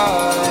sorry. 0.00 0.49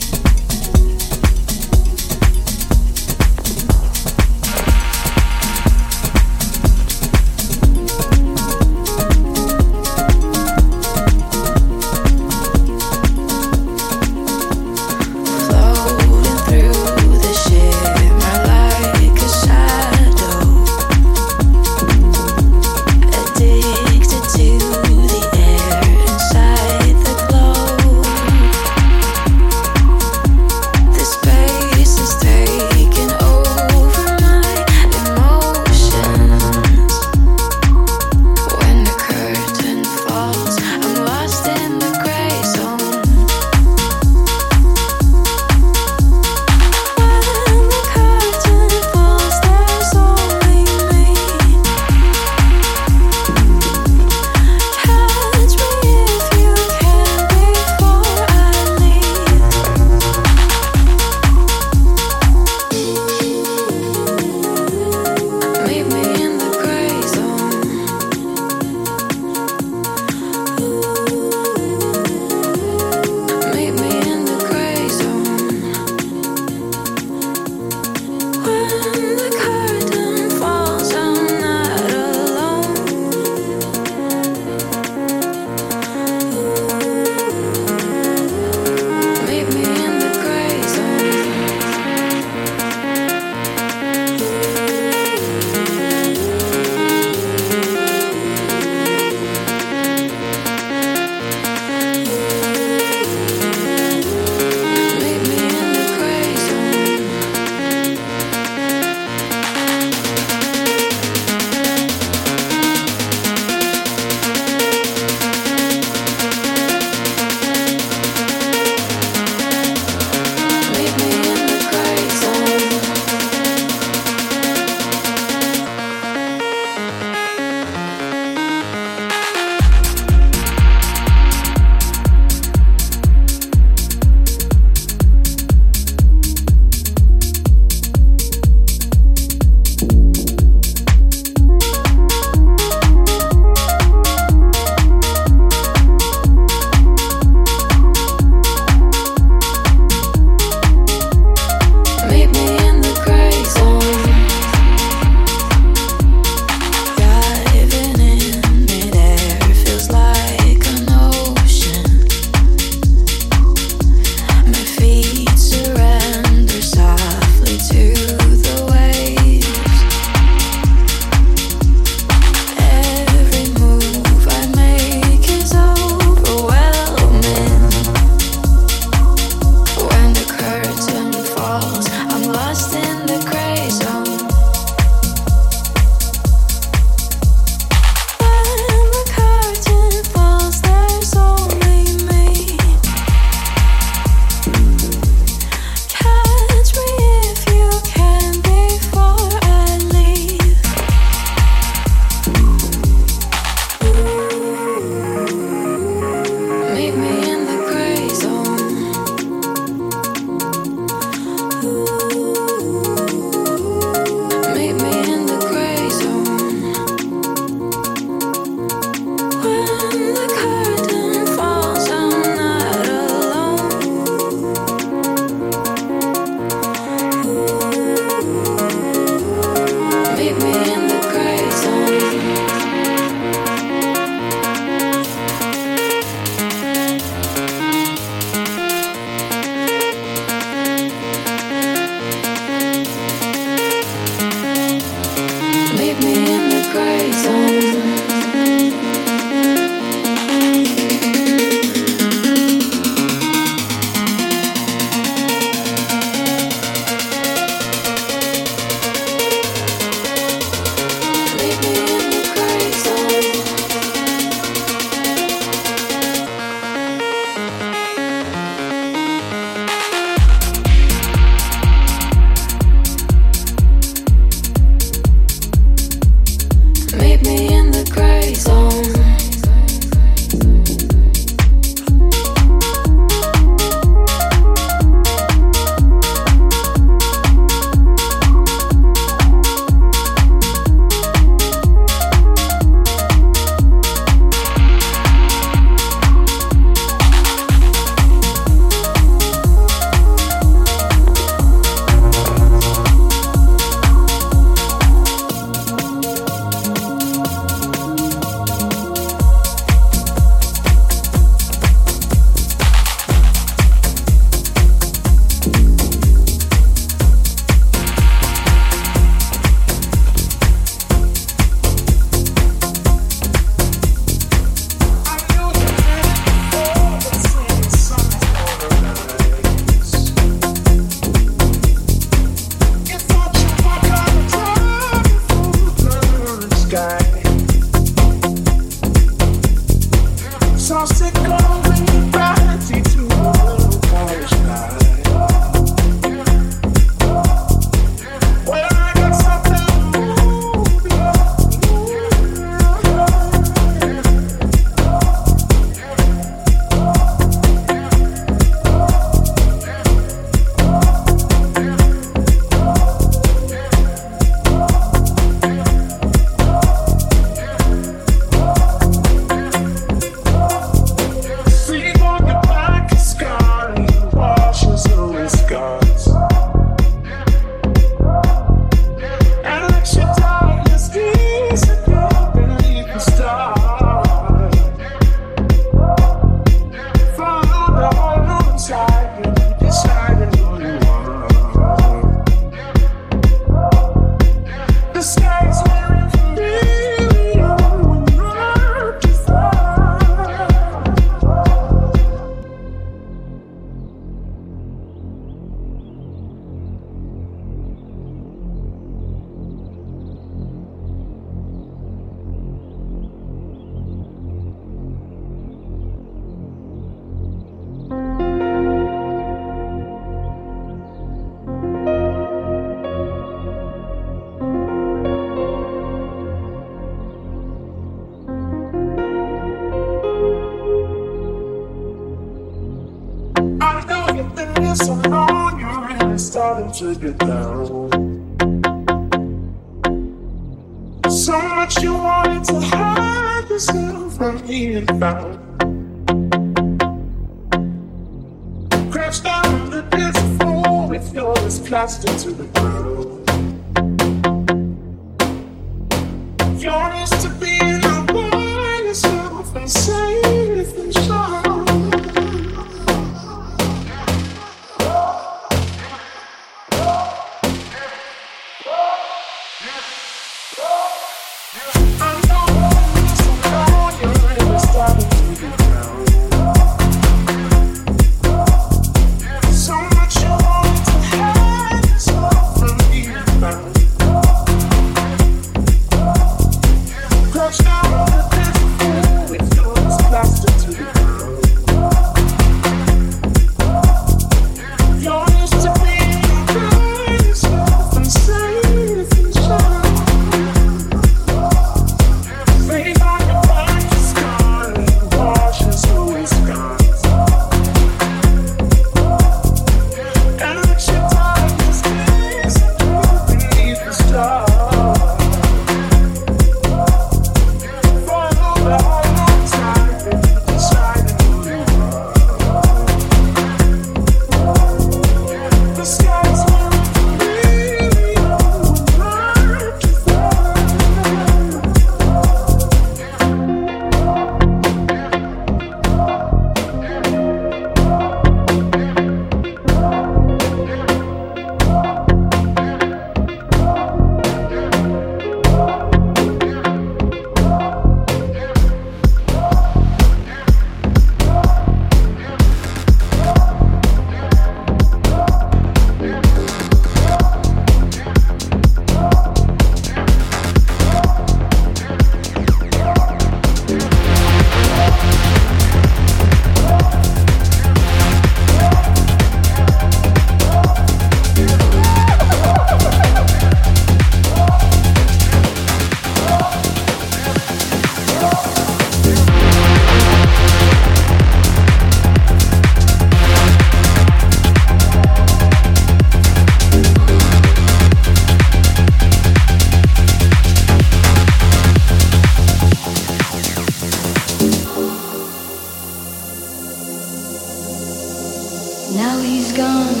gone. 599.52 600.00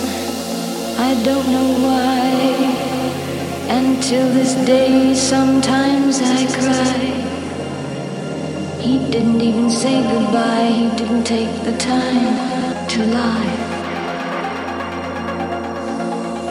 I 0.98 1.20
don't 1.24 1.48
know 1.50 1.70
why. 1.86 2.28
And 3.68 4.02
till 4.02 4.28
this 4.32 4.54
day, 4.66 5.14
sometimes 5.14 6.20
I 6.20 6.46
cry. 6.58 7.00
He 8.80 8.98
didn't 9.10 9.40
even 9.40 9.70
say 9.70 10.02
goodbye. 10.02 10.70
He 10.80 10.88
didn't 10.96 11.24
take 11.24 11.52
the 11.64 11.76
time 11.78 12.88
to 12.88 13.06
lie. 13.06 13.56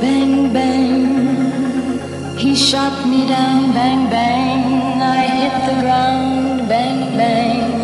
Bang, 0.01 0.53
bang. 0.53 2.37
He 2.37 2.55
shot 2.55 3.07
me 3.07 3.27
down. 3.27 3.73
Bang, 3.73 4.09
bang. 4.09 5.01
I 5.01 5.25
hit 5.39 5.55
the 5.69 5.81
ground. 5.81 6.67
Bang, 6.69 7.17
bang. 7.17 7.79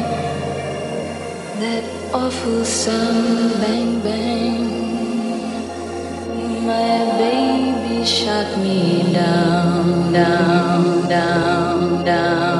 That 1.59 1.83
awful 2.13 2.65
sound, 2.65 3.61
bang 3.61 3.99
bang 4.01 4.64
my 6.75 7.17
baby 7.17 8.05
shut 8.05 8.57
me 8.57 9.13
down, 9.13 10.11
down, 10.11 11.07
down, 11.07 12.03
down. 12.03 12.54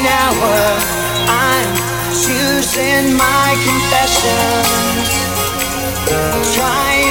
Waking 0.00 0.12
hour, 0.12 0.78
I'm 1.28 1.74
choosing 2.12 3.16
my 3.16 3.54
confessions, 3.64 5.08
trying 6.54 7.09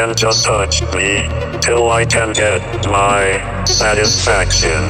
Then 0.00 0.14
just 0.16 0.46
touch 0.46 0.80
me 0.94 1.28
till 1.60 1.90
I 1.90 2.06
can 2.06 2.32
get 2.32 2.62
my 2.86 3.22
satisfaction. 3.66 4.80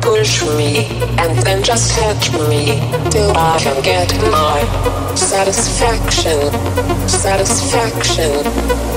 Push 0.00 0.42
me 0.56 0.86
and 1.20 1.36
then 1.44 1.62
just 1.62 1.92
touch 1.98 2.32
me 2.48 2.80
till 3.10 3.36
I 3.36 3.58
can 3.60 3.82
get 3.82 4.08
my 4.32 4.56
satisfaction. 5.14 6.40
Satisfaction. 7.06 8.32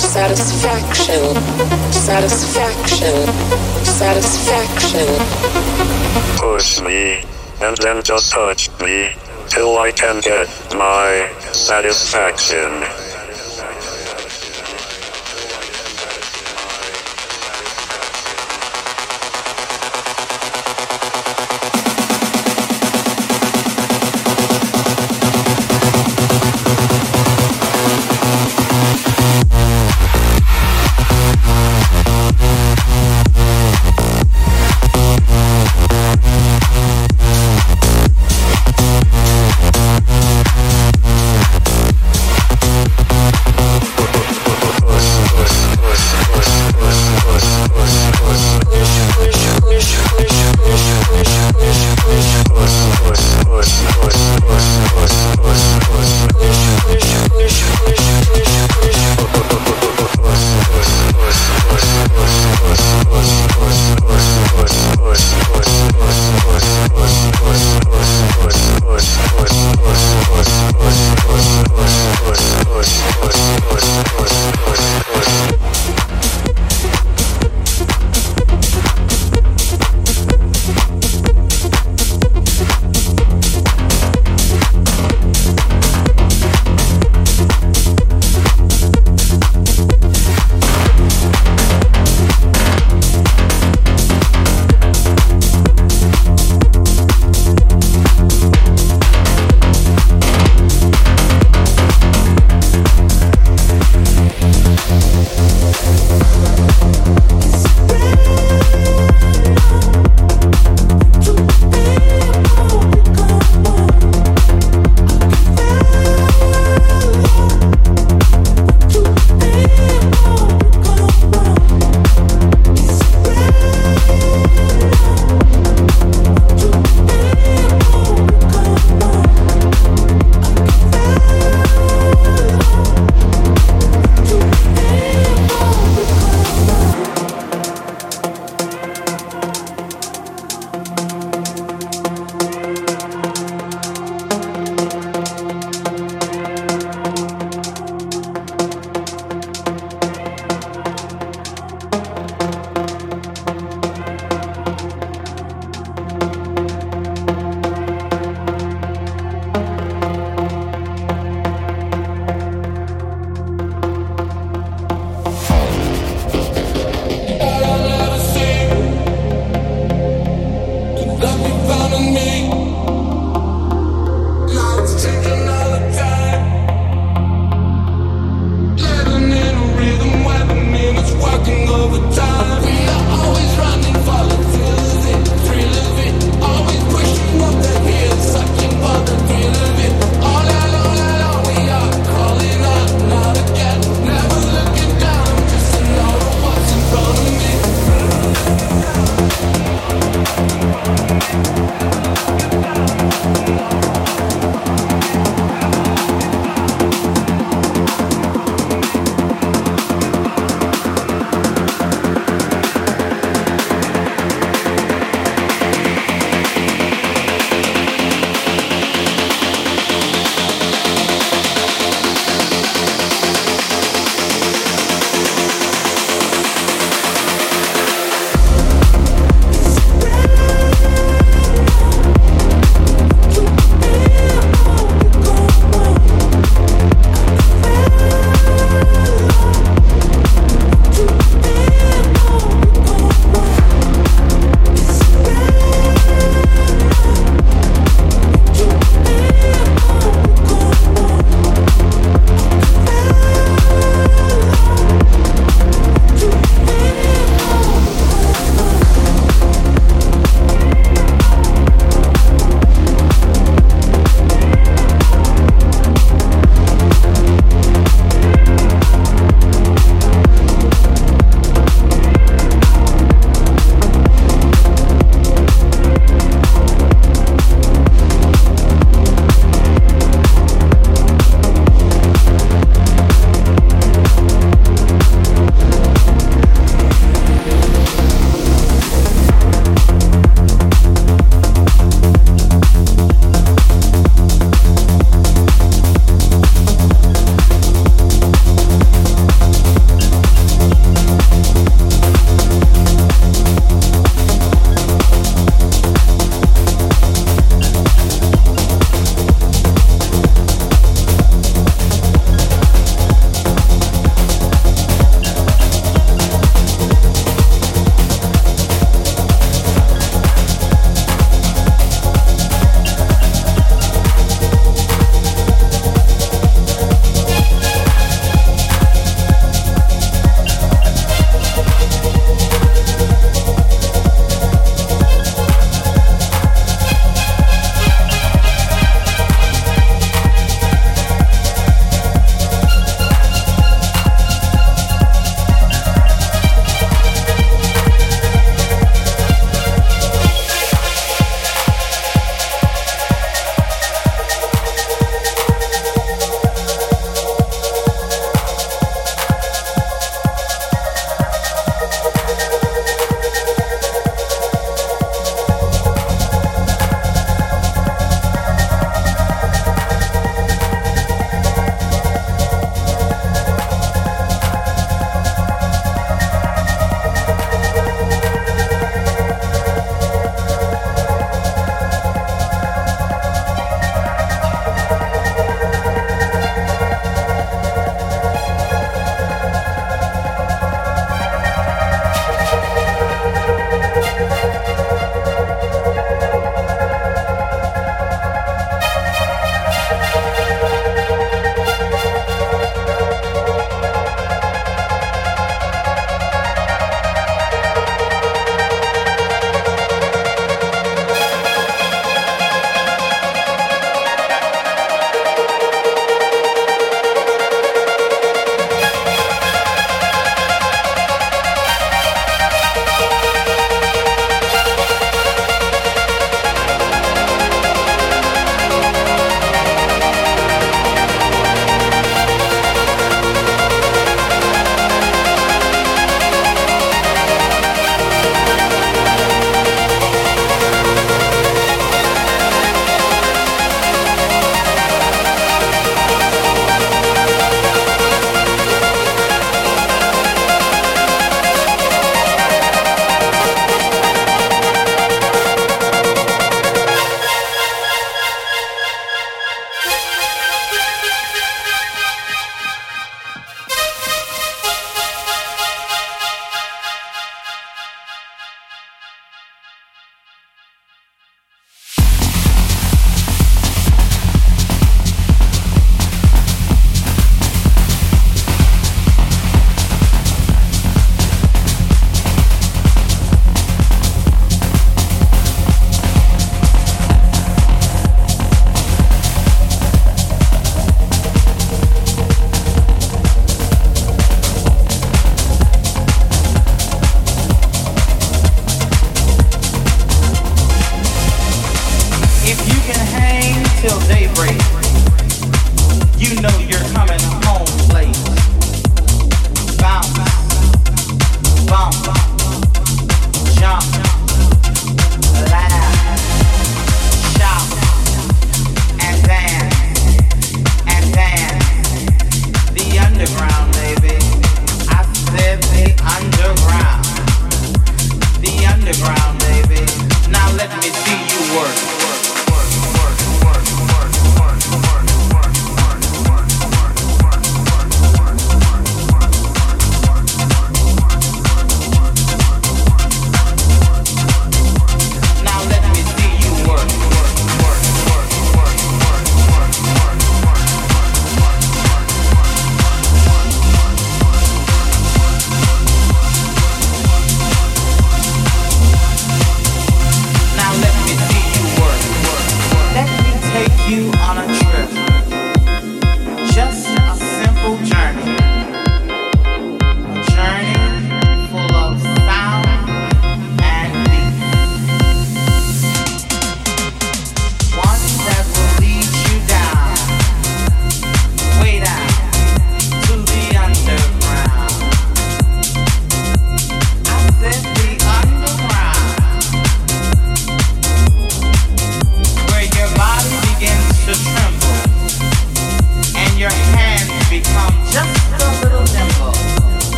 Satisfaction. 0.00 1.22
Satisfaction. 1.92 3.16
Satisfaction. 3.84 5.08
Push 6.38 6.80
me 6.80 7.22
and 7.60 7.76
then 7.76 8.02
just 8.02 8.32
touch 8.32 8.68
me 8.80 9.12
till 9.48 9.78
I 9.78 9.92
can 9.92 10.20
get 10.20 10.48
my 10.74 11.30
satisfaction. 11.52 13.01